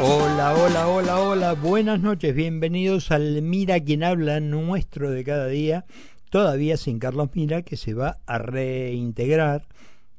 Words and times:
Hola, 0.00 0.54
hola, 0.54 0.88
hola, 0.88 1.20
hola, 1.20 1.52
buenas 1.52 2.00
noches, 2.00 2.34
bienvenidos 2.34 3.12
al 3.12 3.40
Mira 3.40 3.78
quien 3.78 4.02
habla 4.02 4.40
nuestro 4.40 5.10
de 5.10 5.22
cada 5.22 5.46
día, 5.46 5.84
todavía 6.28 6.76
sin 6.76 6.98
Carlos 6.98 7.30
Mira, 7.34 7.62
que 7.62 7.76
se 7.76 7.94
va 7.94 8.18
a 8.26 8.38
reintegrar, 8.38 9.66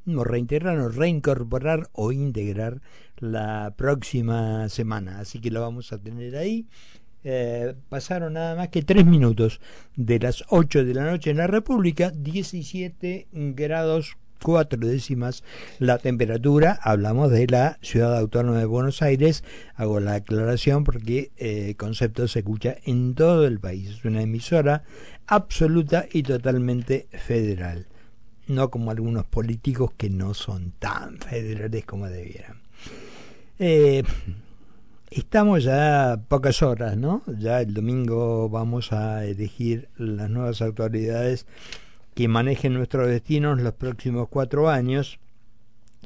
no 0.06 0.24
reintegrar, 0.24 0.78
no 0.78 0.88
reincorporar 0.88 1.90
o 1.92 2.14
integrar 2.14 2.82
la 3.18 3.74
próxima 3.76 4.70
semana, 4.70 5.20
así 5.20 5.42
que 5.42 5.52
lo 5.52 5.62
vamos 5.62 5.92
a 5.92 5.98
tener 5.98 6.38
ahí. 6.38 6.68
Eh, 7.26 7.76
pasaron 7.90 8.34
nada 8.34 8.56
más 8.56 8.70
que 8.70 8.84
tres 8.84 9.06
minutos 9.06 9.60
de 9.98 10.20
las 10.20 10.46
8 10.48 10.86
de 10.86 10.94
la 10.94 11.04
noche 11.04 11.32
en 11.32 11.38
la 11.38 11.48
República, 11.48 12.10
17 12.12 13.28
grados 13.34 14.16
cuatro 14.42 14.80
décimas 14.80 15.44
la 15.80 15.98
temperatura. 15.98 16.80
Hablamos 16.82 17.32
de 17.32 17.48
la 17.48 17.78
ciudad 17.82 18.18
autónoma 18.18 18.60
de 18.60 18.66
Buenos 18.66 19.02
Aires. 19.02 19.44
Hago 19.76 20.00
la 20.00 20.16
aclaración 20.16 20.84
porque 20.84 21.32
eh, 21.38 21.76
concepto 21.78 22.28
se 22.28 22.40
escucha 22.40 22.76
en 22.86 23.16
todo 23.16 23.46
el 23.46 23.60
país. 23.60 23.90
Es 23.90 24.06
una 24.06 24.22
emisora 24.22 24.84
absoluta 25.28 26.06
y 26.12 26.24
totalmente 26.24 27.08
federal. 27.12 27.88
No 28.48 28.72
como 28.72 28.92
algunos 28.92 29.26
políticos 29.26 29.92
que 29.96 30.10
no 30.10 30.34
son 30.34 30.72
tan 30.80 31.20
federales 31.20 31.86
como 31.86 32.08
debieran. 32.10 32.62
Eh, 33.60 34.04
estamos 35.12 35.64
ya 35.64 36.22
pocas 36.28 36.62
horas, 36.62 36.98
¿no? 36.98 37.24
Ya 37.28 37.62
el 37.62 37.74
domingo 37.74 38.50
vamos 38.50 38.92
a 38.94 39.26
elegir 39.26 39.90
las 39.98 40.30
nuevas 40.30 40.62
autoridades 40.62 41.46
que 42.20 42.28
manejen 42.28 42.74
nuestros 42.74 43.08
destinos 43.08 43.62
los 43.62 43.76
próximos 43.76 44.28
cuatro 44.28 44.70
años, 44.70 45.20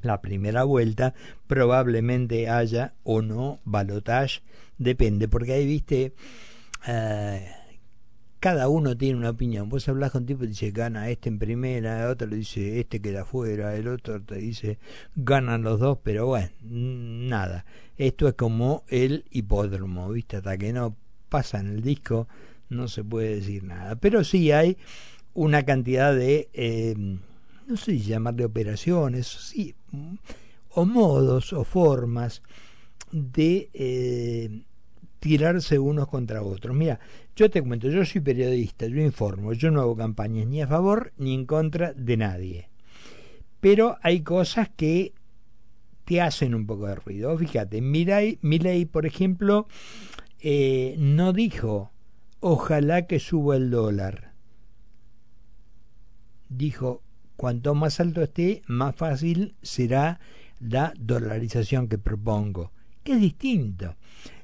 la 0.04 0.22
primera 0.22 0.64
vuelta 0.64 1.16
probablemente 1.48 2.50
haya 2.50 2.94
o 3.04 3.24
no 3.24 3.60
balotage, 3.66 4.44
depende, 4.78 5.28
porque 5.28 5.54
ahí 5.54 5.66
viste, 5.66 6.14
eh, 6.86 7.50
cada 8.40 8.70
uno 8.70 8.96
tiene 8.96 9.18
una 9.18 9.32
opinión. 9.32 9.70
Vos 9.70 9.90
hablas 9.90 10.12
con 10.12 10.28
tipo 10.28 10.44
y 10.44 10.50
dice 10.50 10.70
gana 10.70 11.10
este 11.10 11.30
en 11.30 11.40
primera, 11.40 12.04
el 12.04 12.10
otro 12.12 12.28
le 12.28 12.36
dice 12.36 12.80
este 12.80 13.02
queda 13.02 13.26
fuera, 13.26 13.76
el 13.76 13.88
otro 13.88 14.22
te 14.22 14.36
dice 14.36 14.78
ganan 15.16 15.64
los 15.64 15.80
dos, 15.80 15.98
pero 16.04 16.28
bueno, 16.28 16.50
nada. 16.62 17.66
Esto 17.98 18.28
es 18.28 18.36
como 18.36 18.84
el 18.88 19.26
hipódromo, 19.32 20.12
viste, 20.12 20.38
hasta 20.38 20.60
que 20.60 20.74
no 20.74 20.96
pasa 21.30 21.60
en 21.60 21.70
el 21.70 21.82
disco 21.82 22.28
no 22.70 22.88
se 22.88 23.04
puede 23.04 23.36
decir 23.36 23.64
nada. 23.64 23.96
Pero 23.96 24.24
sí 24.24 24.52
hay 24.52 24.78
una 25.34 25.64
cantidad 25.64 26.16
de, 26.16 26.50
eh, 26.54 26.96
no 27.68 27.78
sé 27.78 27.94
si 27.94 28.02
llamarle 28.02 28.46
operaciones, 28.46 29.28
sí, 29.28 29.76
o 30.70 30.86
modos 30.86 31.54
o 31.54 31.64
formas 31.64 32.42
de 33.12 33.70
eh, 33.74 34.62
tirarse 35.20 35.80
unos 35.80 36.08
contra 36.08 36.44
otros. 36.44 36.76
Mira, 36.76 37.00
yo 37.36 37.50
te 37.50 37.62
comento, 37.62 37.90
yo 37.90 38.06
soy 38.06 38.22
periodista, 38.22 38.88
yo 38.88 39.02
informo, 39.02 39.54
yo 39.54 39.72
no 39.72 39.82
hago 39.82 39.96
campañas 39.96 40.48
ni 40.48 40.62
a 40.62 40.68
favor 40.68 41.14
ni 41.18 41.34
en 41.34 41.46
contra 41.46 41.94
de 41.94 42.18
nadie. 42.18 42.70
Pero 43.60 43.98
hay 44.02 44.22
cosas 44.22 44.70
que 44.76 45.14
te 46.06 46.22
hacen 46.22 46.54
un 46.54 46.68
poco 46.68 46.88
de 46.88 46.96
ruido. 46.96 47.38
Fíjate, 47.38 47.82
Milei, 47.82 48.86
por 48.86 49.06
ejemplo, 49.06 49.68
eh, 50.42 50.96
no 51.00 51.32
dijo, 51.32 51.92
ojalá 52.42 53.08
que 53.08 53.20
suba 53.20 53.56
el 53.56 53.70
dólar 53.70 54.33
dijo, 56.58 57.02
cuanto 57.36 57.76
más 57.76 58.00
alto 58.00 58.22
esté, 58.22 58.62
más 58.68 58.96
fácil 58.96 59.56
será 59.62 60.20
la 60.60 60.94
dolarización 60.98 61.88
que 61.88 61.98
propongo. 61.98 62.72
Que 63.04 63.14
es 63.14 63.22
distinto. 63.22 63.96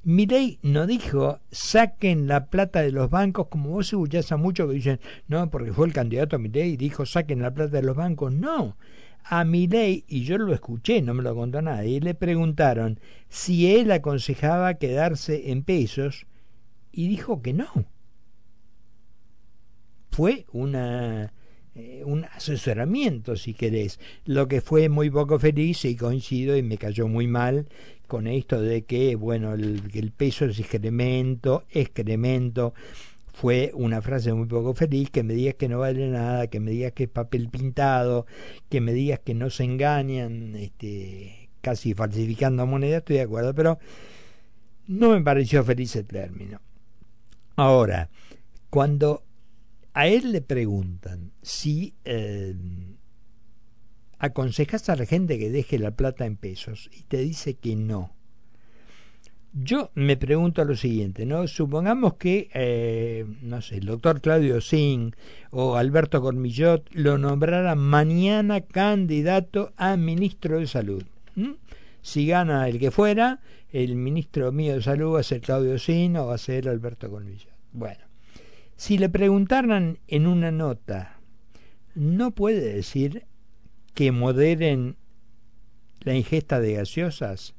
ley 0.03 0.59
no 0.63 0.85
dijo 0.85 1.39
saquen 1.49 2.27
la 2.27 2.47
plata 2.47 2.81
de 2.81 2.91
los 2.91 3.09
bancos, 3.09 3.47
como 3.47 3.69
vos 3.69 3.87
escuchás 3.87 4.31
a 4.31 4.37
muchos 4.37 4.67
que 4.67 4.75
dicen, 4.75 4.99
no, 5.27 5.49
porque 5.49 5.71
fue 5.71 5.87
el 5.87 5.93
candidato 5.93 6.35
a 6.35 6.39
ley 6.39 6.73
y 6.73 6.77
dijo 6.77 7.05
saquen 7.05 7.41
la 7.41 7.53
plata 7.53 7.77
de 7.77 7.83
los 7.83 7.95
bancos. 7.95 8.33
No, 8.33 8.75
a 9.23 9.43
ley 9.43 10.03
y 10.07 10.23
yo 10.23 10.37
lo 10.37 10.53
escuché, 10.53 11.01
no 11.01 11.13
me 11.13 11.23
lo 11.23 11.35
contó 11.35 11.61
nadie, 11.61 12.01
le 12.01 12.15
preguntaron 12.15 12.99
si 13.29 13.73
él 13.73 13.91
aconsejaba 13.91 14.73
quedarse 14.73 15.51
en 15.51 15.63
pesos 15.63 16.25
y 16.91 17.07
dijo 17.07 17.41
que 17.41 17.53
no. 17.53 17.69
Fue 20.11 20.45
una 20.51 21.31
eh, 21.75 22.03
un 22.05 22.25
asesoramiento, 22.25 23.35
si 23.35 23.53
querés, 23.53 23.99
lo 24.25 24.47
que 24.47 24.61
fue 24.61 24.89
muy 24.89 25.09
poco 25.09 25.39
feliz 25.39 25.85
y 25.85 25.95
coincido 25.95 26.57
y 26.57 26.63
me 26.63 26.77
cayó 26.77 27.07
muy 27.07 27.27
mal 27.27 27.67
con 28.07 28.27
esto 28.27 28.61
de 28.61 28.83
que, 28.83 29.15
bueno, 29.15 29.53
el, 29.53 29.83
el 29.93 30.11
peso 30.11 30.45
es 30.45 30.59
excremento, 30.59 31.65
excremento, 31.69 32.73
fue 33.39 33.71
una 33.73 34.01
frase 34.01 34.33
muy 34.33 34.47
poco 34.47 34.73
feliz, 34.73 35.11
que 35.11 35.23
me 35.23 35.33
digas 35.33 35.55
que 35.55 35.69
no 35.69 35.79
vale 35.79 36.09
nada, 36.09 36.47
que 36.47 36.59
me 36.59 36.71
digas 36.71 36.91
que 36.91 37.03
es 37.03 37.09
papel 37.09 37.47
pintado, 37.47 38.25
que 38.67 38.81
me 38.81 38.91
digas 38.91 39.19
que 39.19 39.33
no 39.33 39.49
se 39.49 39.63
engañan, 39.63 40.55
este, 40.57 41.49
casi 41.61 41.93
falsificando 41.93 42.65
moneda, 42.65 42.97
estoy 42.97 43.15
de 43.15 43.21
acuerdo, 43.21 43.55
pero 43.55 43.79
no 44.87 45.11
me 45.11 45.21
pareció 45.21 45.63
feliz 45.63 45.95
el 45.95 46.05
término. 46.05 46.59
Ahora, 47.55 48.09
cuando 48.69 49.23
a 49.93 50.07
él 50.07 50.31
le 50.31 50.41
preguntan 50.41 51.31
si 51.41 51.95
eh, 52.05 52.55
aconsejas 54.19 54.89
a 54.89 54.95
la 54.95 55.05
gente 55.05 55.39
que 55.39 55.49
deje 55.49 55.79
la 55.79 55.91
plata 55.91 56.25
en 56.25 56.35
pesos 56.35 56.89
y 56.93 57.03
te 57.03 57.17
dice 57.17 57.55
que 57.55 57.75
no. 57.75 58.13
Yo 59.51 59.89
me 59.95 60.15
pregunto 60.15 60.63
lo 60.63 60.75
siguiente, 60.75 61.25
¿no? 61.25 61.47
Supongamos 61.47 62.13
que, 62.15 62.49
eh, 62.53 63.25
no 63.41 63.63
sé, 63.63 63.77
el 63.77 63.85
doctor 63.87 64.21
Claudio 64.21 64.61
Singh 64.61 65.15
o 65.49 65.75
Alberto 65.75 66.21
Cormillot 66.21 66.87
lo 66.93 67.17
nombraran 67.17 67.79
mañana 67.79 68.61
candidato 68.61 69.73
a 69.75 69.97
ministro 69.97 70.59
de 70.59 70.67
Salud. 70.67 71.03
Si 72.01 72.27
gana 72.27 72.69
el 72.69 72.77
que 72.77 72.91
fuera, 72.91 73.39
el 73.71 73.95
ministro 73.95 74.51
mío 74.51 74.75
de 74.75 74.83
Salud 74.83 75.15
va 75.15 75.21
a 75.21 75.23
ser 75.23 75.41
Claudio 75.41 75.79
Singh 75.79 76.17
o 76.17 76.27
va 76.27 76.35
a 76.35 76.37
ser 76.37 76.69
Alberto 76.69 77.09
Cormillot. 77.09 77.49
Bueno, 77.73 78.08
si 78.79 78.97
le 78.97 79.09
preguntaran 79.09 79.99
en 80.07 80.25
una 80.25 80.51
nota, 80.51 81.19
no 81.95 82.31
puede 82.31 82.75
decir 82.75 83.25
que 83.93 84.13
moderen 84.13 84.95
la 85.99 86.15
ingesta 86.15 86.61
de 86.61 86.75
gaseosas, 86.75 87.55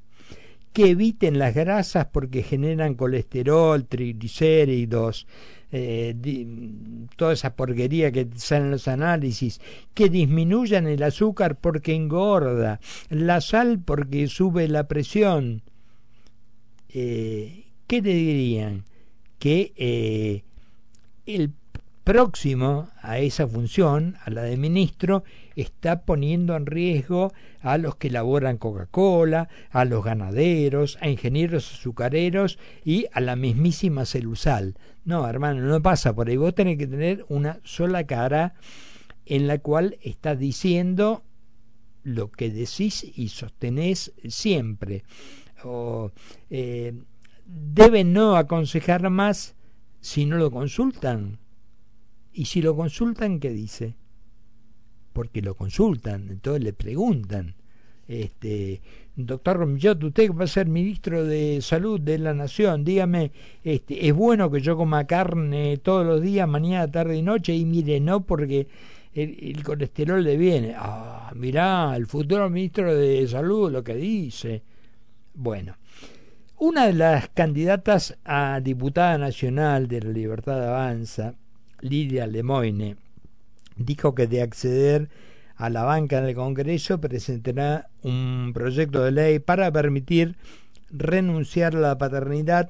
que 0.72 0.92
eviten 0.92 1.38
las 1.38 1.54
grasas 1.54 2.06
porque 2.06 2.42
generan 2.42 2.94
colesterol, 2.94 3.84
triglicéridos, 3.84 5.26
eh, 5.72 6.16
toda 7.16 7.34
esa 7.34 7.54
porquería 7.54 8.10
que 8.12 8.26
salen 8.36 8.70
los 8.70 8.88
análisis, 8.88 9.60
que 9.92 10.08
disminuyan 10.08 10.86
el 10.86 11.02
azúcar 11.02 11.58
porque 11.60 11.94
engorda, 11.94 12.80
la 13.10 13.42
sal 13.42 13.78
porque 13.78 14.26
sube 14.26 14.68
la 14.68 14.88
presión. 14.88 15.64
Eh, 16.88 17.66
¿Qué 17.86 18.00
te 18.00 18.08
dirían? 18.08 18.84
Que 19.38 19.74
eh, 19.76 20.44
el 21.26 21.52
próximo 22.04 22.88
a 23.02 23.18
esa 23.18 23.46
función, 23.46 24.16
a 24.24 24.30
la 24.30 24.42
de 24.42 24.56
ministro, 24.56 25.22
está 25.54 26.02
poniendo 26.02 26.56
en 26.56 26.66
riesgo 26.66 27.32
a 27.60 27.78
los 27.78 27.96
que 27.96 28.08
elaboran 28.08 28.56
Coca-Cola, 28.56 29.48
a 29.70 29.84
los 29.84 30.04
ganaderos, 30.04 30.98
a 31.00 31.08
ingenieros 31.08 31.72
azucareros 31.72 32.58
y 32.84 33.06
a 33.12 33.20
la 33.20 33.36
mismísima 33.36 34.06
celusal. 34.06 34.76
No, 35.04 35.28
hermano, 35.28 35.62
no 35.62 35.82
pasa 35.82 36.14
por 36.14 36.28
ahí. 36.28 36.36
Vos 36.36 36.54
tenés 36.54 36.78
que 36.78 36.86
tener 36.86 37.24
una 37.28 37.60
sola 37.64 38.04
cara 38.04 38.54
en 39.26 39.46
la 39.46 39.58
cual 39.58 39.98
estás 40.02 40.38
diciendo 40.38 41.22
lo 42.02 42.30
que 42.30 42.50
decís 42.50 43.04
y 43.14 43.28
sostenés 43.28 44.12
siempre. 44.28 45.04
O, 45.62 46.10
eh, 46.48 46.94
deben 47.44 48.12
no 48.12 48.36
aconsejar 48.36 49.08
más 49.10 49.54
si 50.00 50.26
no 50.26 50.36
lo 50.36 50.50
consultan. 50.50 51.38
Y 52.32 52.46
si 52.46 52.62
lo 52.62 52.76
consultan, 52.76 53.40
¿qué 53.40 53.50
dice? 53.50 53.94
Porque 55.12 55.42
lo 55.42 55.54
consultan, 55.54 56.28
entonces 56.30 56.62
le 56.62 56.72
preguntan. 56.72 57.54
Este, 58.06 58.80
doctor 59.14 59.58
Romillot, 59.58 60.02
usted 60.02 60.32
va 60.32 60.44
a 60.44 60.48
ser 60.48 60.66
ministro 60.66 61.24
de 61.24 61.60
salud 61.62 62.00
de 62.00 62.18
la 62.18 62.34
nación, 62.34 62.84
dígame, 62.84 63.30
este, 63.62 64.08
¿es 64.08 64.12
bueno 64.12 64.50
que 64.50 64.60
yo 64.60 64.76
coma 64.76 65.06
carne 65.06 65.76
todos 65.76 66.04
los 66.04 66.20
días, 66.20 66.48
mañana, 66.48 66.90
tarde 66.90 67.16
y 67.16 67.22
noche? 67.22 67.54
Y 67.54 67.64
mire, 67.64 68.00
no, 68.00 68.24
porque 68.24 68.66
el, 69.14 69.36
el 69.40 69.62
colesterol 69.62 70.22
le 70.22 70.36
viene. 70.36 70.74
Ah, 70.76 71.32
mirá, 71.36 71.94
el 71.96 72.06
futuro 72.06 72.48
ministro 72.50 72.94
de 72.94 73.26
salud 73.28 73.70
lo 73.70 73.84
que 73.84 73.94
dice. 73.94 74.62
Bueno, 75.34 75.76
una 76.62 76.88
de 76.88 76.92
las 76.92 77.30
candidatas 77.30 78.18
a 78.22 78.60
diputada 78.62 79.16
nacional 79.16 79.88
de 79.88 80.02
la 80.02 80.10
Libertad 80.10 80.62
Avanza, 80.62 81.32
Lidia 81.80 82.26
Lemoine, 82.26 82.96
dijo 83.76 84.14
que 84.14 84.26
de 84.26 84.42
acceder 84.42 85.08
a 85.56 85.70
la 85.70 85.84
banca 85.84 86.18
en 86.18 86.26
el 86.26 86.34
Congreso 86.34 87.00
presentará 87.00 87.88
un 88.02 88.50
proyecto 88.52 89.02
de 89.02 89.10
ley 89.10 89.38
para 89.38 89.72
permitir 89.72 90.36
renunciar 90.90 91.74
a 91.76 91.80
la 91.80 91.96
paternidad, 91.96 92.68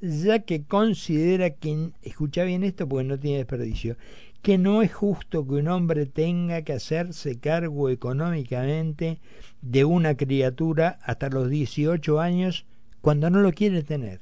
ya 0.00 0.40
que 0.40 0.64
considera 0.64 1.50
que, 1.50 1.90
escucha 2.02 2.42
bien 2.42 2.64
esto 2.64 2.88
porque 2.88 3.04
no 3.04 3.20
tiene 3.20 3.38
desperdicio, 3.38 3.96
que 4.42 4.58
no 4.58 4.82
es 4.82 4.92
justo 4.92 5.46
que 5.46 5.54
un 5.54 5.68
hombre 5.68 6.06
tenga 6.06 6.62
que 6.62 6.72
hacerse 6.72 7.38
cargo 7.38 7.88
económicamente 7.88 9.20
de 9.62 9.84
una 9.84 10.16
criatura 10.16 10.98
hasta 11.04 11.28
los 11.28 11.48
18 11.48 12.20
años 12.20 12.66
cuando 13.00 13.30
no 13.30 13.40
lo 13.40 13.52
quiere 13.52 13.82
tener. 13.82 14.20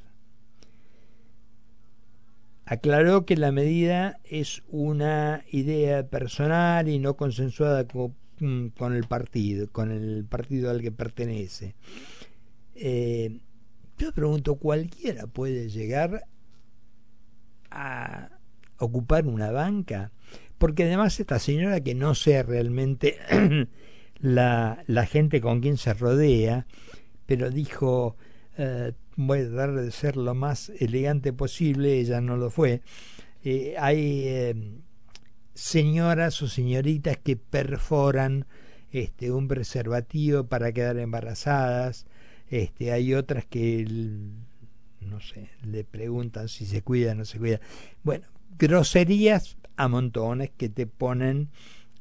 Aclaró 2.65 3.25
que 3.27 3.37
la 3.37 3.53
medida 3.53 4.19
es 4.25 4.63
una 4.69 5.45
idea 5.51 6.09
personal 6.09 6.89
y 6.89 6.99
no 6.99 7.17
consensuada 7.17 7.87
mm, 8.41 8.67
con, 8.69 8.93
el 8.93 9.05
partido, 9.05 9.71
con 9.71 9.93
el 9.93 10.25
partido 10.25 10.71
al 10.71 10.83
que 10.83 10.91
pertenece. 10.91 11.77
Eh, 12.75 13.39
yo 13.99 14.13
pregunto, 14.13 14.57
¿cualquiera 14.57 15.29
puede 15.29 15.69
llegar 15.71 16.25
a 17.71 18.31
ocupar 18.79 19.27
una 19.29 19.53
banca? 19.53 20.11
Porque 20.59 20.85
además 20.85 21.21
esta 21.21 21.39
señora 21.39 21.81
que 21.81 21.95
no 21.95 22.17
sé 22.17 22.43
realmente 22.43 23.17
la 24.21 25.07
gente 25.09 25.41
con 25.41 25.61
quien 25.61 25.77
se 25.77 25.95
rodea, 25.95 26.67
pero 27.27 27.51
dijo, 27.51 28.17
eh, 28.59 28.93
voy 29.17 29.41
a 29.41 29.49
tratar 29.49 29.75
de 29.75 29.91
ser 29.91 30.17
lo 30.17 30.35
más 30.35 30.71
elegante 30.79 31.33
posible, 31.33 31.99
ella 31.99 32.21
no 32.21 32.37
lo 32.37 32.51
fue. 32.51 32.83
Eh, 33.45 33.75
hay 33.79 34.23
eh, 34.27 34.55
señoras 35.55 36.43
o 36.43 36.49
señoritas 36.49 37.17
que 37.19 37.37
perforan 37.37 38.47
este, 38.91 39.31
un 39.31 39.49
preservativo 39.49 40.45
para 40.45 40.73
quedar 40.73 40.99
embarazadas, 40.99 42.07
este, 42.49 42.93
hay 42.93 43.15
otras 43.15 43.45
que 43.45 43.85
no 45.01 45.21
sé, 45.21 45.51
le 45.63 45.85
preguntan 45.85 46.49
si 46.49 46.67
se 46.67 46.83
cuida 46.83 47.13
o 47.13 47.15
no 47.15 47.25
se 47.25 47.39
cuida. 47.39 47.61
Bueno, 48.03 48.27
groserías 48.59 49.57
a 49.77 49.89
montones 49.89 50.51
que 50.57 50.69
te 50.69 50.87
ponen 50.87 51.51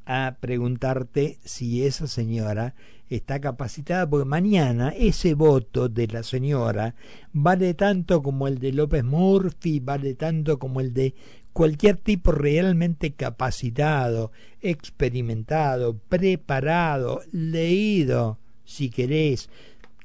a 0.06 0.38
preguntarte 0.40 1.40
si 1.44 1.86
esa 1.86 2.08
señora 2.08 2.76
está 3.10 3.40
capacitada, 3.40 4.10
porque 4.10 4.26
mañana 4.26 4.90
ese 4.90 5.34
voto 5.34 5.90
de 5.90 6.08
la 6.08 6.24
señora 6.24 6.96
vale 7.34 7.74
tanto 7.74 8.22
como 8.24 8.48
el 8.48 8.60
de 8.60 8.72
López 8.72 9.04
Murphy, 9.04 9.80
vale 9.80 10.16
tanto 10.16 10.60
como 10.60 10.80
el 10.82 10.94
de 10.94 11.16
cualquier 11.54 11.98
tipo 11.98 12.32
realmente 12.32 13.14
capacitado, 13.14 14.32
experimentado, 14.62 15.98
preparado, 15.98 17.22
leído, 17.32 18.40
si 18.66 18.90
querés, 18.90 19.50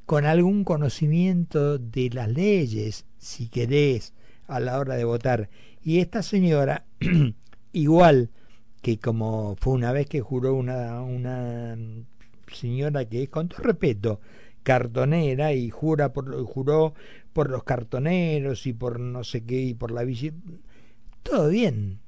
con 0.06 0.26
algún 0.26 0.64
conocimiento 0.64 1.78
de 1.78 2.10
las 2.10 2.28
leyes, 2.28 3.06
si 3.18 3.48
querés, 3.48 4.12
a 4.46 4.60
la 4.60 4.78
hora 4.78 4.96
de 4.96 5.04
votar. 5.04 5.48
Y 5.82 5.98
esta 5.98 6.22
señora, 6.22 6.84
igual 7.72 8.30
que 8.82 8.98
como 8.98 9.56
fue 9.56 9.74
una 9.74 9.92
vez 9.92 10.06
que 10.06 10.20
juró 10.20 10.54
una, 10.54 11.02
una 11.02 11.76
señora 12.52 13.04
que 13.04 13.28
con 13.28 13.48
todo 13.48 13.62
respeto, 13.62 14.20
cartonera 14.62 15.52
y 15.52 15.70
jura 15.70 16.12
por, 16.12 16.42
juró 16.44 16.94
por 17.32 17.50
los 17.50 17.64
cartoneros 17.64 18.66
y 18.66 18.72
por 18.72 19.00
no 19.00 19.24
sé 19.24 19.44
qué 19.44 19.60
y 19.60 19.74
por 19.74 19.90
la 19.90 20.04
bici. 20.04 20.32
Todo 21.22 21.48
bien. 21.48 22.00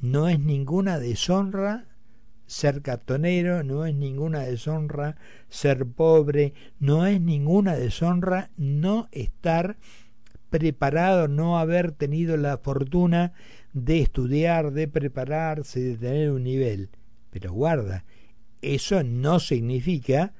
No 0.00 0.28
es 0.28 0.38
ninguna 0.38 0.98
deshonra 0.98 1.86
ser 2.46 2.82
cartonero, 2.82 3.62
no 3.62 3.84
es 3.84 3.94
ninguna 3.94 4.40
deshonra 4.40 5.16
ser 5.48 5.86
pobre, 5.86 6.54
no 6.78 7.04
es 7.06 7.20
ninguna 7.20 7.74
deshonra 7.74 8.50
no 8.56 9.08
estar 9.12 9.76
preparado, 10.48 11.28
no 11.28 11.58
haber 11.58 11.92
tenido 11.92 12.36
la 12.36 12.56
fortuna 12.58 13.32
de 13.84 14.00
estudiar, 14.00 14.72
de 14.72 14.88
prepararse, 14.88 15.80
de 15.80 15.96
tener 15.96 16.30
un 16.30 16.44
nivel. 16.44 16.90
Pero 17.30 17.52
guarda, 17.52 18.04
eso 18.62 19.02
no 19.02 19.40
significa 19.40 20.32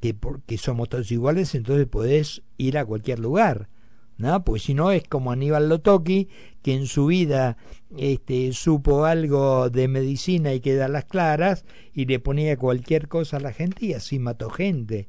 que 0.00 0.14
porque 0.14 0.58
somos 0.58 0.88
todos 0.88 1.10
iguales, 1.10 1.54
entonces 1.54 1.86
podés 1.86 2.42
ir 2.58 2.78
a 2.78 2.84
cualquier 2.84 3.18
lugar. 3.18 3.68
¿no? 4.16 4.44
Pues 4.44 4.62
si 4.62 4.74
no 4.74 4.92
es 4.92 5.04
como 5.04 5.32
Aníbal 5.32 5.68
Lotoki, 5.68 6.28
que 6.62 6.74
en 6.74 6.86
su 6.86 7.06
vida 7.06 7.56
este, 7.96 8.52
supo 8.52 9.04
algo 9.04 9.70
de 9.70 9.88
medicina 9.88 10.54
y 10.54 10.60
queda 10.60 10.88
las 10.88 11.04
claras 11.04 11.64
y 11.92 12.06
le 12.06 12.20
ponía 12.20 12.56
cualquier 12.56 13.08
cosa 13.08 13.38
a 13.38 13.40
la 13.40 13.52
gente 13.52 13.86
y 13.86 13.92
así 13.94 14.18
mató 14.18 14.50
gente. 14.50 15.08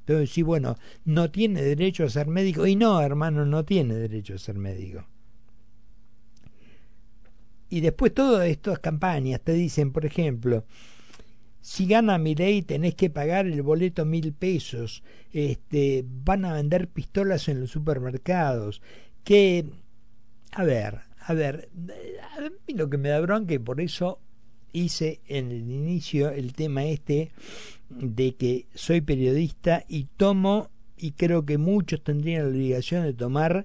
Entonces, 0.00 0.30
sí, 0.30 0.42
bueno, 0.42 0.76
no 1.04 1.30
tiene 1.30 1.62
derecho 1.62 2.04
a 2.04 2.10
ser 2.10 2.26
médico. 2.26 2.66
Y 2.66 2.74
no, 2.74 3.00
hermano, 3.00 3.46
no 3.46 3.64
tiene 3.64 3.94
derecho 3.94 4.34
a 4.34 4.38
ser 4.38 4.58
médico. 4.58 5.06
Y 7.72 7.80
después 7.80 8.12
todas 8.12 8.46
estas 8.48 8.80
campañas 8.80 9.40
te 9.40 9.54
dicen, 9.54 9.92
por 9.92 10.04
ejemplo, 10.04 10.66
si 11.62 11.86
gana 11.86 12.18
mi 12.18 12.34
ley 12.34 12.60
tenés 12.60 12.94
que 12.94 13.08
pagar 13.08 13.46
el 13.46 13.62
boleto 13.62 14.04
mil 14.04 14.34
pesos, 14.34 15.02
este, 15.32 16.04
van 16.06 16.44
a 16.44 16.52
vender 16.52 16.88
pistolas 16.88 17.48
en 17.48 17.60
los 17.60 17.70
supermercados, 17.70 18.82
que, 19.24 19.64
a 20.50 20.64
ver, 20.64 20.98
a 21.18 21.32
ver, 21.32 21.70
a 22.36 22.42
mí 22.42 22.74
lo 22.74 22.90
que 22.90 22.98
me 22.98 23.08
da 23.08 23.20
bronca 23.20 23.54
y 23.54 23.58
por 23.58 23.80
eso 23.80 24.20
hice 24.74 25.22
en 25.26 25.50
el 25.50 25.70
inicio 25.70 26.28
el 26.28 26.52
tema 26.52 26.84
este 26.84 27.32
de 27.88 28.34
que 28.34 28.66
soy 28.74 29.00
periodista 29.00 29.82
y 29.88 30.08
tomo, 30.18 30.68
y 30.98 31.12
creo 31.12 31.46
que 31.46 31.56
muchos 31.56 32.04
tendrían 32.04 32.42
la 32.42 32.50
obligación 32.50 33.04
de 33.04 33.14
tomar 33.14 33.64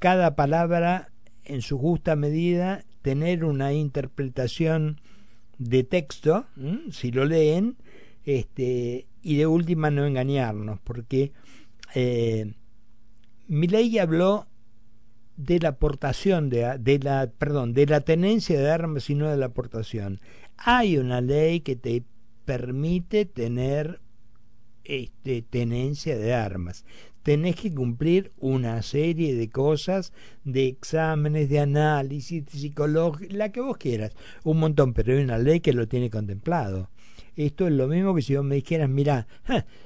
cada 0.00 0.34
palabra 0.34 1.12
en 1.44 1.62
su 1.62 1.78
justa 1.78 2.16
medida, 2.16 2.84
tener 3.04 3.44
una 3.44 3.74
interpretación 3.74 4.98
de 5.58 5.84
texto, 5.84 6.46
si 6.90 7.12
lo 7.12 7.26
leen, 7.26 7.76
este, 8.24 9.06
y 9.20 9.36
de 9.36 9.46
última 9.46 9.90
no 9.90 10.06
engañarnos, 10.06 10.80
porque 10.80 11.32
eh, 11.94 12.54
ley 13.46 13.98
habló 13.98 14.46
de 15.36 15.60
la 15.60 15.68
aportación 15.68 16.48
de, 16.48 16.78
de, 16.78 16.98
la 16.98 17.30
perdón 17.30 17.74
de 17.74 17.84
la 17.84 18.00
tenencia 18.00 18.58
de 18.58 18.70
armas 18.70 19.10
y 19.10 19.14
no 19.14 19.28
de 19.28 19.36
la 19.36 19.46
aportación. 19.46 20.18
Hay 20.56 20.96
una 20.96 21.20
ley 21.20 21.60
que 21.60 21.76
te 21.76 22.04
permite 22.46 23.26
tener 23.26 24.00
este, 24.84 25.42
tenencia 25.42 26.16
de 26.16 26.32
armas 26.32 26.86
tenés 27.24 27.56
que 27.56 27.74
cumplir 27.74 28.32
una 28.38 28.80
serie 28.82 29.34
de 29.34 29.48
cosas, 29.48 30.12
de 30.44 30.68
exámenes, 30.68 31.48
de 31.48 31.58
análisis, 31.58 32.44
psicológico, 32.46 33.34
la 33.34 33.50
que 33.50 33.62
vos 33.62 33.78
quieras, 33.78 34.12
un 34.44 34.58
montón, 34.60 34.92
pero 34.92 35.14
hay 35.14 35.24
una 35.24 35.38
ley 35.38 35.60
que 35.60 35.72
lo 35.72 35.88
tiene 35.88 36.10
contemplado. 36.10 36.90
Esto 37.34 37.66
es 37.66 37.72
lo 37.72 37.88
mismo 37.88 38.14
que 38.14 38.20
si 38.20 38.36
vos 38.36 38.44
me 38.44 38.56
dijeras, 38.56 38.90
mira, 38.90 39.26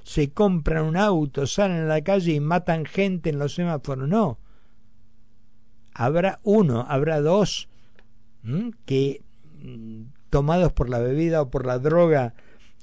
se 0.02 0.30
compran 0.30 0.85
un 0.85 0.97
auto, 0.97 1.47
salen 1.47 1.83
a 1.83 1.87
la 1.87 2.02
calle 2.02 2.33
y 2.33 2.40
matan 2.40 2.85
gente 2.85 3.30
en 3.30 3.38
los 3.38 3.54
semáforos. 3.54 4.09
No. 4.09 4.38
Habrá 5.95 6.40
uno, 6.42 6.85
habrá 6.88 7.21
dos 7.21 7.68
que 8.85 9.23
mm, 9.62 10.02
tomados 10.28 10.73
por 10.73 10.88
la 10.88 10.99
bebida 10.99 11.42
o 11.42 11.50
por 11.50 11.66
la 11.66 11.78
droga 11.78 12.35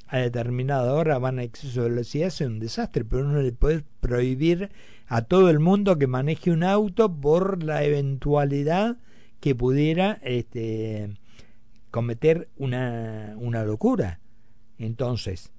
a 0.07 0.17
determinada 0.19 0.93
hora 0.93 1.17
van 1.17 1.39
a 1.39 1.43
exceso 1.43 1.83
de 1.83 1.89
velocidad, 1.89 2.27
es 2.27 2.41
un 2.41 2.59
desastre, 2.59 3.03
pero 3.03 3.23
uno 3.23 3.41
le 3.41 3.51
puede 3.51 3.83
prohibir 3.99 4.69
a 5.07 5.23
todo 5.23 5.49
el 5.49 5.59
mundo 5.59 5.97
que 5.97 6.07
maneje 6.07 6.51
un 6.51 6.63
auto 6.63 7.13
por 7.13 7.63
la 7.63 7.83
eventualidad 7.83 8.97
que 9.39 9.55
pudiera 9.55 10.19
este, 10.23 11.09
cometer 11.91 12.49
una, 12.57 13.35
una 13.37 13.63
locura. 13.63 14.19
Entonces, 14.77 15.51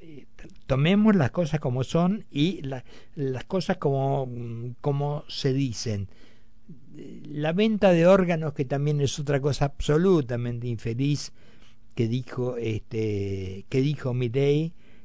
eh, 0.00 0.26
tomemos 0.66 1.16
las 1.16 1.30
cosas 1.30 1.60
como 1.60 1.84
son 1.84 2.24
y 2.30 2.62
las 3.14 3.44
cosas 3.44 3.78
como, 3.78 4.28
como 4.80 5.24
se 5.28 5.52
dicen. 5.52 6.08
La 7.28 7.52
venta 7.52 7.90
de 7.90 8.06
órganos, 8.06 8.52
que 8.52 8.64
también 8.64 9.00
es 9.00 9.18
otra 9.18 9.40
cosa 9.40 9.64
absolutamente 9.66 10.68
infeliz, 10.68 11.32
que 11.94 12.08
dijo 12.08 12.56
este 12.56 13.66
que 13.68 13.80
dijo 13.80 14.14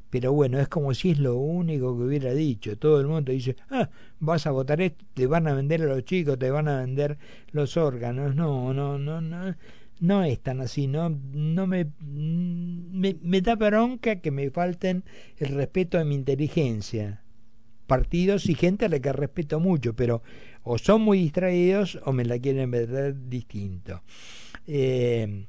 pero 0.09 0.33
bueno, 0.33 0.59
es 0.59 0.67
como 0.67 0.93
si 0.93 1.11
es 1.11 1.19
lo 1.19 1.35
único 1.35 1.95
que 1.95 2.03
hubiera 2.03 2.33
dicho. 2.33 2.77
Todo 2.77 2.99
el 2.99 3.07
mundo 3.07 3.31
dice, 3.31 3.55
ah, 3.69 3.89
vas 4.19 4.47
a 4.47 4.51
votar 4.51 4.81
esto, 4.81 5.05
te 5.13 5.27
van 5.27 5.47
a 5.47 5.53
vender 5.53 5.83
a 5.83 5.85
los 5.85 6.03
chicos, 6.03 6.39
te 6.39 6.49
van 6.49 6.67
a 6.67 6.79
vender 6.79 7.17
los 7.51 7.77
órganos. 7.77 8.35
No, 8.35 8.73
no, 8.73 8.97
no, 8.97 9.21
no, 9.21 9.55
no 9.99 10.23
es 10.23 10.39
tan 10.39 10.61
así. 10.61 10.87
No, 10.87 11.09
no 11.09 11.67
me, 11.67 11.91
me, 12.01 13.17
me 13.21 13.41
da 13.41 13.55
bronca 13.55 14.15
que 14.15 14.31
me 14.31 14.49
falten 14.49 15.03
el 15.37 15.49
respeto 15.49 15.99
a 15.99 16.03
mi 16.03 16.15
inteligencia. 16.15 17.21
Partidos 17.85 18.47
y 18.47 18.55
gente 18.55 18.85
a 18.85 18.89
la 18.89 18.99
que 18.99 19.13
respeto 19.13 19.59
mucho, 19.59 19.95
pero 19.95 20.23
o 20.63 20.77
son 20.77 21.01
muy 21.01 21.19
distraídos 21.19 21.99
o 22.03 22.13
me 22.13 22.25
la 22.25 22.39
quieren 22.39 22.71
ver 22.71 23.29
distinto. 23.29 24.01
Eh, 24.65 25.45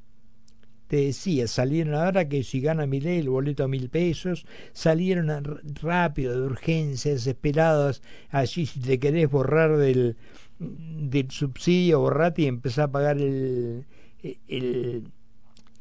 te 0.91 0.97
decía, 0.97 1.47
salieron 1.47 1.95
ahora 1.95 2.29
que 2.29 2.43
si 2.43 2.61
gana 2.61 2.85
mi 2.85 3.01
ley 3.01 3.21
el 3.21 3.31
boleto 3.31 3.63
a 3.63 3.69
mil 3.69 3.89
pesos, 3.91 4.45
salieron 4.73 5.31
rápido, 5.81 6.35
de 6.35 6.45
urgencia, 6.45 7.13
desesperados, 7.13 8.03
allí 8.31 8.67
si 8.67 8.81
te 8.81 8.99
querés 8.99 9.31
borrar 9.31 9.77
del, 9.77 10.17
del 10.59 11.31
subsidio, 11.31 12.01
borrate 12.01 12.43
y 12.43 12.47
empezar 12.47 12.87
a 12.87 12.91
pagar 12.91 13.19
el, 13.19 13.87
el, 14.49 15.05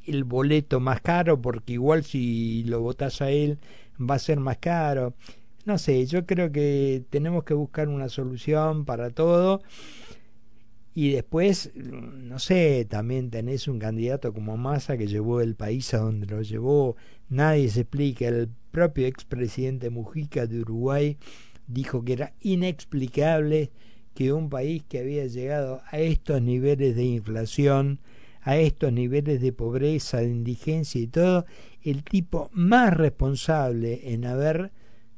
el 0.06 0.24
boleto 0.26 0.80
más 0.80 1.02
caro, 1.02 1.42
porque 1.42 1.74
igual 1.74 2.04
si 2.04 2.64
lo 2.66 2.80
votás 2.82 3.24
a 3.24 3.32
él 3.32 3.58
va 4.00 4.14
a 4.14 4.20
ser 4.20 4.40
más 4.40 4.60
caro. 4.60 5.16
No 5.66 5.80
sé, 5.80 6.06
yo 6.06 6.28
creo 6.28 6.52
que 6.52 7.04
tenemos 7.10 7.46
que 7.46 7.56
buscar 7.56 7.88
una 7.88 8.10
solución 8.10 8.86
para 8.86 9.10
todo. 9.10 9.64
Y 11.00 11.12
después, 11.12 11.72
no 11.76 12.40
sé, 12.40 12.84
también 12.84 13.30
tenés 13.30 13.70
un 13.70 13.80
candidato 13.80 14.34
como 14.34 14.58
Massa 14.58 14.98
que 14.98 15.08
llevó 15.08 15.40
el 15.40 15.56
país 15.56 15.94
a 15.94 16.00
donde 16.00 16.28
lo 16.28 16.42
llevó. 16.42 16.98
Nadie 17.30 17.70
se 17.70 17.80
explica. 17.80 18.28
El 18.28 18.50
propio 18.72 19.08
expresidente 19.08 19.90
Mujica 19.90 20.46
de 20.46 20.60
Uruguay 20.60 21.18
dijo 21.68 22.04
que 22.04 22.12
era 22.12 22.34
inexplicable 22.42 23.72
que 24.14 24.34
un 24.34 24.50
país 24.50 24.84
que 24.90 25.00
había 25.00 25.26
llegado 25.28 25.82
a 25.90 26.00
estos 26.00 26.42
niveles 26.42 26.98
de 26.98 27.06
inflación, 27.06 28.02
a 28.42 28.58
estos 28.58 28.92
niveles 28.92 29.40
de 29.40 29.54
pobreza, 29.54 30.18
de 30.18 30.28
indigencia 30.28 31.00
y 31.00 31.08
todo, 31.08 31.46
el 31.82 32.04
tipo 32.04 32.50
más 32.52 32.94
responsable 32.94 34.12
en 34.12 34.26
haber 34.26 34.74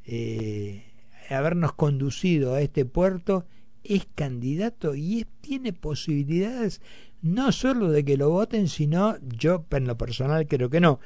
eh, 0.06 0.84
habernos 1.28 1.74
conducido 1.74 2.54
a 2.54 2.62
este 2.62 2.86
puerto 2.86 3.48
es 3.84 4.08
candidato 4.16 4.96
y 4.96 5.26
tiene 5.42 5.74
posibilidades 5.74 6.82
no 7.22 7.52
solo 7.52 7.92
de 7.92 8.04
que 8.04 8.18
lo 8.18 8.30
voten, 8.30 8.68
sino 8.68 9.18
yo 9.22 9.66
en 9.72 9.88
lo 9.88 9.98
personal 9.98 10.48
creo 10.48 10.70
que 10.70 10.82
no, 10.82 11.00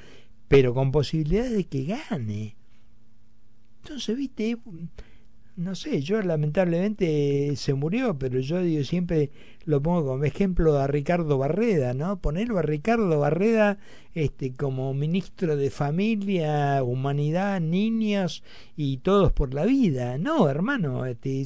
pero 0.47 0.73
con 0.73 0.91
posibilidades 0.91 1.51
de 1.53 1.63
que 1.65 1.83
gane. 1.85 2.55
Entonces, 3.83 4.17
viste, 4.17 4.57
no 5.57 5.75
sé, 5.75 6.01
yo 6.01 6.21
lamentablemente 6.21 7.55
se 7.55 7.73
murió, 7.73 8.17
pero 8.17 8.39
yo 8.39 8.61
digo 8.61 8.83
siempre 8.83 9.31
lo 9.63 9.81
pongo 9.81 10.05
como 10.05 10.23
ejemplo 10.23 10.77
a 10.77 10.87
Ricardo 10.87 11.37
Barreda, 11.37 11.93
¿no? 11.93 12.19
Ponerlo 12.19 12.59
a 12.59 12.61
Ricardo 12.61 13.19
Barreda 13.19 13.77
este 14.13 14.53
como 14.53 14.93
ministro 14.93 15.55
de 15.55 15.69
familia, 15.69 16.83
humanidad, 16.83 17.61
niños 17.61 18.43
y 18.75 18.97
todos 18.97 19.31
por 19.31 19.53
la 19.53 19.65
vida. 19.65 20.17
No, 20.17 20.49
hermano, 20.49 21.05
este 21.05 21.45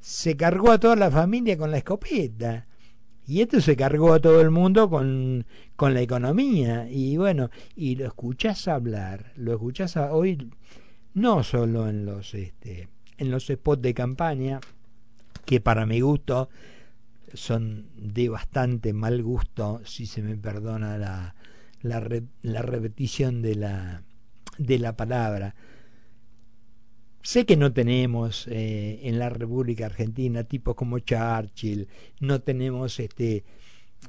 se 0.00 0.36
cargó 0.36 0.70
a 0.70 0.78
toda 0.78 0.96
la 0.96 1.10
familia 1.10 1.56
con 1.56 1.70
la 1.70 1.78
escopeta. 1.78 2.66
Y 3.26 3.42
esto 3.42 3.60
se 3.60 3.76
cargó 3.76 4.14
a 4.14 4.20
todo 4.20 4.40
el 4.40 4.50
mundo 4.50 4.88
con, 4.88 5.44
con 5.76 5.92
la 5.92 6.00
economía. 6.00 6.88
Y 6.90 7.16
bueno, 7.18 7.50
y 7.76 7.96
lo 7.96 8.06
escuchás 8.06 8.68
hablar, 8.68 9.32
lo 9.36 9.52
escuchás 9.52 9.96
hoy 9.96 10.50
no 11.14 11.42
solo 11.42 11.88
en 11.88 12.06
los 12.06 12.34
este 12.34 12.88
en 13.18 13.30
los 13.30 13.46
spots 13.48 13.82
de 13.82 13.94
campaña, 13.94 14.60
que 15.44 15.60
para 15.60 15.86
mi 15.86 16.00
gusto 16.00 16.48
son 17.34 17.86
de 17.96 18.28
bastante 18.28 18.92
mal 18.92 19.22
gusto, 19.22 19.82
si 19.84 20.06
se 20.06 20.22
me 20.22 20.36
perdona 20.36 20.96
la, 20.96 21.34
la, 21.82 22.22
la 22.42 22.62
repetición 22.62 23.42
de 23.42 23.56
la, 23.56 24.02
de 24.56 24.78
la 24.78 24.96
palabra. 24.96 25.54
Sé 27.28 27.44
que 27.44 27.58
no 27.58 27.74
tenemos 27.74 28.46
eh, 28.48 29.00
en 29.02 29.18
la 29.18 29.28
República 29.28 29.84
Argentina 29.84 30.44
tipos 30.44 30.74
como 30.74 30.98
Churchill, 30.98 31.86
no 32.20 32.40
tenemos 32.40 32.98
este 33.00 33.44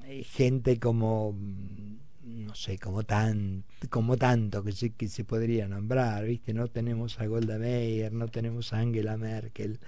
eh, 0.06 0.24
gente 0.24 0.80
como 0.80 1.36
no 2.24 2.56
sé, 2.56 2.78
como 2.80 3.04
tan 3.04 3.66
como 3.90 4.16
tanto 4.16 4.64
que 4.64 4.72
se, 4.72 4.92
que 4.92 5.10
se 5.10 5.26
podría 5.26 5.68
nombrar, 5.68 6.24
¿viste? 6.24 6.54
No 6.54 6.70
tenemos 6.70 7.20
a 7.20 7.26
Golda 7.26 7.58
Meir, 7.58 8.14
no 8.14 8.30
tenemos 8.30 8.72
a 8.72 8.80
Angela 8.80 9.18
Merkel, 9.18 9.80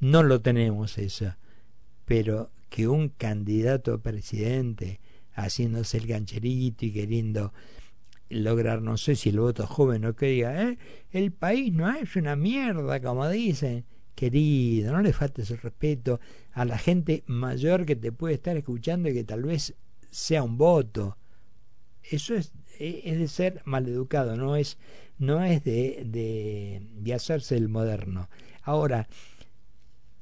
no 0.00 0.24
lo 0.24 0.40
tenemos 0.40 0.98
eso. 0.98 1.32
Pero 2.06 2.50
que 2.70 2.88
un 2.88 3.08
candidato 3.08 3.94
a 3.94 3.98
presidente 3.98 4.98
haciéndose 5.34 5.98
el 5.98 6.08
gancherito 6.08 6.86
y 6.86 6.90
queriendo 6.90 7.52
lograr, 8.28 8.82
no 8.82 8.96
sé 8.96 9.16
si 9.16 9.30
el 9.30 9.40
voto 9.40 9.66
joven 9.66 10.04
o 10.04 10.14
que 10.14 10.26
diga, 10.26 10.62
¿eh? 10.62 10.78
el 11.12 11.32
país 11.32 11.72
no 11.72 11.90
es 11.94 12.16
una 12.16 12.36
mierda, 12.36 13.00
como 13.00 13.28
dicen. 13.28 13.84
Querido, 14.14 14.92
no 14.92 15.02
le 15.02 15.12
faltes 15.12 15.50
el 15.50 15.58
respeto 15.58 16.20
a 16.52 16.64
la 16.64 16.78
gente 16.78 17.24
mayor 17.26 17.84
que 17.84 17.96
te 17.96 18.12
puede 18.12 18.34
estar 18.34 18.56
escuchando 18.56 19.08
y 19.08 19.12
que 19.12 19.24
tal 19.24 19.42
vez 19.42 19.74
sea 20.08 20.44
un 20.44 20.56
voto 20.56 21.16
eso 22.10 22.34
es, 22.34 22.52
e, 22.78 23.02
es 23.04 23.18
de 23.18 23.28
ser 23.28 23.62
maleducado, 23.64 24.36
no 24.36 24.56
es, 24.56 24.78
no 25.18 25.42
es 25.42 25.64
de, 25.64 26.02
de, 26.06 26.82
de 26.96 27.14
hacerse 27.14 27.56
el 27.56 27.68
moderno. 27.68 28.28
Ahora, 28.62 29.08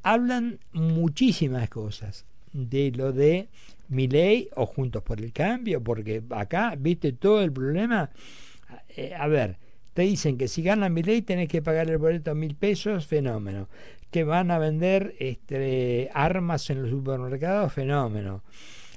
hablan 0.02 0.60
muchísimas 0.72 1.68
cosas 1.68 2.24
de 2.52 2.90
lo 2.92 3.12
de 3.12 3.48
mi 3.92 4.08
ley 4.08 4.48
o 4.56 4.66
Juntos 4.66 5.02
por 5.02 5.20
el 5.20 5.32
Cambio, 5.32 5.82
porque 5.82 6.22
acá, 6.30 6.74
viste, 6.78 7.12
todo 7.12 7.42
el 7.42 7.52
problema. 7.52 8.10
Eh, 8.96 9.14
a 9.14 9.28
ver, 9.28 9.58
te 9.92 10.02
dicen 10.02 10.38
que 10.38 10.48
si 10.48 10.62
ganan 10.62 10.94
mi 10.94 11.02
ley 11.02 11.22
tenés 11.22 11.48
que 11.48 11.62
pagar 11.62 11.90
el 11.90 11.98
boleto 11.98 12.30
a 12.30 12.34
mil 12.34 12.54
pesos, 12.54 13.06
fenómeno. 13.06 13.68
Que 14.10 14.24
van 14.24 14.50
a 14.50 14.58
vender 14.58 15.14
este, 15.18 16.10
armas 16.12 16.68
en 16.70 16.82
los 16.82 16.90
supermercados, 16.90 17.72
fenómeno. 17.72 18.42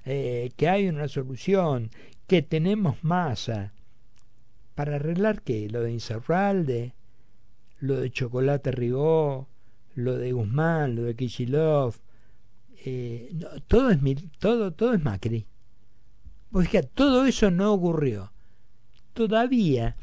Eh, 0.05 0.51
que 0.55 0.69
hay 0.69 0.87
una 0.87 1.07
solución, 1.07 1.89
que 2.27 2.41
tenemos 2.41 3.03
masa. 3.03 3.73
¿Para 4.75 4.95
arreglar 4.95 5.41
qué? 5.41 5.69
Lo 5.69 5.81
de 5.81 5.91
Insaurralde, 5.91 6.93
lo 7.79 7.99
de 7.99 8.11
Chocolate 8.11 8.71
Rigó, 8.71 9.47
lo 9.95 10.17
de 10.17 10.31
Guzmán, 10.31 10.95
lo 10.95 11.03
de 11.03 11.15
Kichilov. 11.15 11.95
Eh, 12.87 13.33
todo, 13.67 13.89
es, 13.89 13.99
todo, 14.37 14.71
todo 14.71 14.93
es 14.93 15.03
Macri. 15.03 15.45
Pues 16.51 16.69
todo 16.93 17.25
eso 17.25 17.49
no 17.49 17.73
ocurrió. 17.73 18.31
Todavía, 19.13 19.95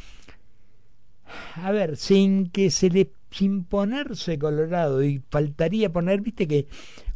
a 1.55 1.71
ver, 1.71 1.97
sin 1.97 2.51
que 2.51 2.71
se 2.71 2.91
le 2.91 3.13
sin 3.31 3.65
ponerse 3.65 4.39
colorado 4.39 5.03
y 5.03 5.23
faltaría 5.31 5.91
poner, 5.91 6.21
viste 6.21 6.47
que 6.47 6.67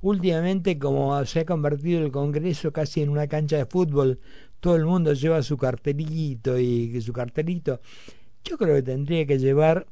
últimamente 0.00 0.78
como 0.78 1.22
se 1.26 1.40
ha 1.40 1.44
convertido 1.44 2.02
el 2.02 2.10
Congreso 2.10 2.72
casi 2.72 3.02
en 3.02 3.10
una 3.10 3.26
cancha 3.26 3.58
de 3.58 3.66
fútbol 3.66 4.18
todo 4.60 4.76
el 4.76 4.86
mundo 4.86 5.12
lleva 5.12 5.42
su 5.42 5.56
cartelito 5.56 6.58
y 6.58 7.00
su 7.00 7.12
cartelito. 7.12 7.80
Yo 8.44 8.56
creo 8.56 8.76
que 8.76 8.82
tendría 8.82 9.26
que 9.26 9.38
llevar, 9.38 9.86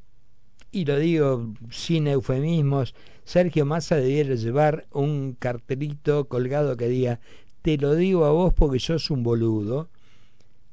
y 0.74 0.84
lo 0.84 0.98
digo 0.98 1.54
sin 1.70 2.08
eufemismos, 2.08 2.96
Sergio 3.22 3.64
Massa 3.64 3.94
debiera 3.94 4.34
llevar 4.34 4.86
un 4.90 5.36
cartelito 5.38 6.26
colgado 6.26 6.76
que 6.76 6.88
diga, 6.88 7.20
te 7.62 7.78
lo 7.78 7.94
digo 7.94 8.24
a 8.24 8.32
vos 8.32 8.52
porque 8.52 8.80
sos 8.80 9.08
un 9.10 9.22
boludo. 9.22 9.88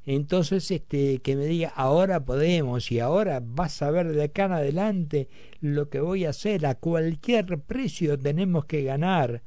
Entonces, 0.04 0.68
este, 0.72 1.18
que 1.18 1.36
me 1.36 1.46
diga, 1.46 1.72
ahora 1.76 2.24
podemos 2.24 2.90
y 2.90 2.98
ahora 2.98 3.40
vas 3.40 3.80
a 3.80 3.92
ver 3.92 4.12
de 4.12 4.24
acá 4.24 4.46
en 4.46 4.52
adelante 4.52 5.28
lo 5.60 5.88
que 5.88 6.00
voy 6.00 6.24
a 6.24 6.30
hacer, 6.30 6.66
a 6.66 6.74
cualquier 6.74 7.60
precio 7.60 8.18
tenemos 8.18 8.64
que 8.64 8.82
ganar. 8.82 9.42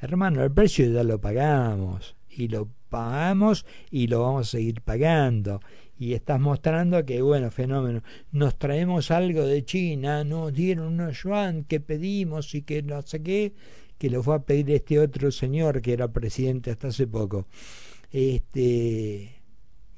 Hermano, 0.00 0.42
el 0.42 0.50
precio 0.50 0.90
ya 0.90 1.04
lo 1.04 1.20
pagamos 1.20 2.16
y 2.28 2.48
lo 2.48 2.68
pagamos 2.88 3.64
y 3.88 4.08
lo 4.08 4.22
vamos 4.22 4.48
a 4.48 4.50
seguir 4.50 4.80
pagando. 4.80 5.60
Y 6.02 6.14
estás 6.14 6.40
mostrando 6.40 7.06
que, 7.06 7.22
bueno, 7.22 7.48
fenómeno, 7.52 8.02
nos 8.32 8.58
traemos 8.58 9.12
algo 9.12 9.46
de 9.46 9.64
China, 9.64 10.24
nos 10.24 10.52
dieron 10.52 10.94
unos 10.94 11.22
yuan 11.22 11.62
que 11.62 11.78
pedimos 11.78 12.56
y 12.56 12.62
que 12.62 12.82
no 12.82 13.02
sé 13.02 13.22
qué, 13.22 13.54
que 13.98 14.10
lo 14.10 14.20
fue 14.24 14.34
a 14.34 14.40
pedir 14.40 14.68
este 14.72 14.98
otro 14.98 15.30
señor 15.30 15.80
que 15.80 15.92
era 15.92 16.12
presidente 16.12 16.72
hasta 16.72 16.88
hace 16.88 17.06
poco. 17.06 17.46
Este, 18.10 18.58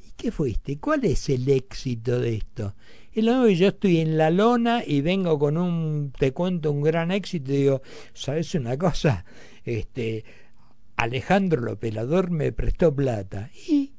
¿Y 0.04 0.10
qué 0.14 0.30
fuiste? 0.30 0.78
¿Cuál 0.78 1.06
es 1.06 1.30
el 1.30 1.48
éxito 1.48 2.20
de 2.20 2.34
esto? 2.34 2.74
Es 3.10 3.24
lo 3.24 3.46
que 3.46 3.56
yo 3.56 3.68
estoy 3.68 4.00
en 4.00 4.18
la 4.18 4.28
lona 4.28 4.82
y 4.86 5.00
vengo 5.00 5.38
con 5.38 5.56
un, 5.56 6.12
te 6.18 6.32
cuento 6.34 6.70
un 6.70 6.82
gran 6.82 7.12
éxito 7.12 7.50
y 7.50 7.56
digo, 7.56 7.80
¿sabes 8.12 8.54
una 8.54 8.76
cosa? 8.76 9.24
Este, 9.64 10.22
Alejandro 10.96 11.62
el 11.62 11.68
operador 11.68 12.30
me 12.30 12.52
prestó 12.52 12.94
plata. 12.94 13.50
¿Y? 13.66 13.93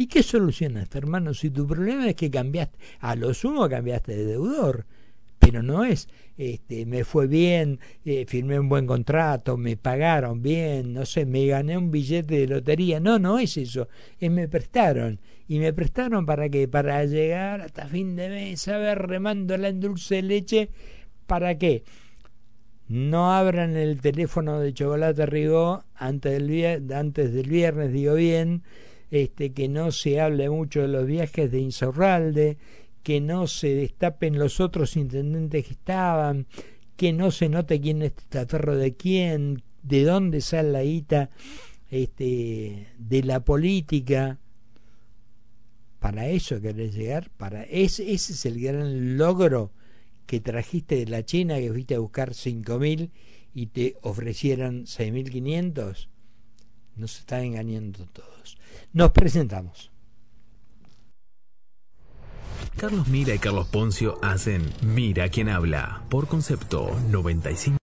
¿Y 0.00 0.06
qué 0.06 0.22
solucionaste, 0.22 0.96
hermano? 0.96 1.34
Si 1.34 1.50
tu 1.50 1.66
problema 1.66 2.08
es 2.08 2.14
que 2.14 2.30
cambiaste, 2.30 2.78
a 3.00 3.14
lo 3.14 3.34
sumo 3.34 3.68
cambiaste 3.68 4.16
de 4.16 4.24
deudor, 4.24 4.86
pero 5.38 5.62
no 5.62 5.84
es, 5.84 6.08
este, 6.38 6.86
me 6.86 7.04
fue 7.04 7.26
bien, 7.26 7.80
eh, 8.06 8.24
firmé 8.26 8.58
un 8.58 8.70
buen 8.70 8.86
contrato, 8.86 9.58
me 9.58 9.76
pagaron 9.76 10.40
bien, 10.40 10.94
no 10.94 11.04
sé, 11.04 11.26
me 11.26 11.44
gané 11.44 11.76
un 11.76 11.90
billete 11.90 12.34
de 12.34 12.46
lotería. 12.46 12.98
No, 12.98 13.18
no 13.18 13.38
es 13.38 13.58
eso, 13.58 13.88
es 14.18 14.30
me 14.30 14.48
prestaron. 14.48 15.20
¿Y 15.46 15.58
me 15.58 15.74
prestaron 15.74 16.24
para 16.24 16.48
qué? 16.48 16.66
Para 16.66 17.04
llegar 17.04 17.60
hasta 17.60 17.86
fin 17.86 18.16
de 18.16 18.30
mes, 18.30 18.66
a 18.68 18.78
ver, 18.78 19.00
remando 19.06 19.54
la 19.58 19.70
dulce 19.70 20.14
de 20.14 20.22
leche, 20.22 20.70
¿para 21.26 21.58
qué? 21.58 21.84
no 22.88 23.32
abran 23.32 23.76
el 23.76 24.00
teléfono 24.00 24.58
de 24.58 24.72
Chocolate 24.72 25.24
Rigó 25.26 25.84
antes 25.94 26.32
del, 26.32 26.90
antes 26.92 27.32
del 27.32 27.48
viernes, 27.48 27.92
digo 27.92 28.14
bien, 28.14 28.64
este, 29.10 29.52
que 29.52 29.68
no 29.68 29.92
se 29.92 30.20
hable 30.20 30.48
mucho 30.50 30.82
de 30.82 30.88
los 30.88 31.06
viajes 31.06 31.50
de 31.50 31.60
Insaurralde, 31.60 32.58
que 33.02 33.20
no 33.20 33.46
se 33.46 33.74
destapen 33.74 34.38
los 34.38 34.60
otros 34.60 34.96
intendentes 34.96 35.66
que 35.66 35.72
estaban, 35.72 36.46
que 36.96 37.12
no 37.12 37.30
se 37.30 37.48
note 37.48 37.80
quién 37.80 38.02
es 38.02 38.14
testaferro 38.14 38.76
de 38.76 38.94
quién, 38.94 39.62
de 39.82 40.04
dónde 40.04 40.40
sale 40.40 40.70
la 40.70 40.82
guita 40.82 41.30
este, 41.90 42.88
de 42.98 43.22
la 43.22 43.40
política. 43.40 44.38
Para 45.98 46.28
eso 46.28 46.60
querés 46.60 46.94
llegar, 46.94 47.30
para 47.36 47.64
ese, 47.64 48.12
ese 48.12 48.32
es 48.32 48.46
el 48.46 48.60
gran 48.60 49.16
logro 49.18 49.72
que 50.26 50.40
trajiste 50.40 50.96
de 50.96 51.06
la 51.06 51.24
China, 51.24 51.58
que 51.58 51.72
fuiste 51.72 51.94
a 51.94 51.98
buscar 51.98 52.34
cinco 52.34 52.78
mil 52.78 53.10
y 53.52 53.66
te 53.66 53.96
ofrecieran 54.02 54.86
seis 54.86 55.12
mil 55.12 55.28
quinientos. 55.30 56.08
Nos 57.00 57.18
están 57.18 57.44
engañando 57.44 58.06
todos. 58.12 58.58
Nos 58.92 59.10
presentamos. 59.12 59.90
Carlos 62.76 63.08
Mira 63.08 63.34
y 63.34 63.38
Carlos 63.38 63.66
Poncio 63.68 64.18
hacen 64.22 64.62
Mira 64.82 65.30
quien 65.30 65.48
habla 65.48 66.02
por 66.10 66.28
concepto 66.28 66.94
95. 67.08 67.78